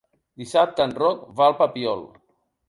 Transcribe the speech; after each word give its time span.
Dissabte 0.43 0.87
en 0.89 0.95
Roc 1.01 1.19
va 1.41 1.47
al 1.51 1.57
Papiol. 1.61 2.03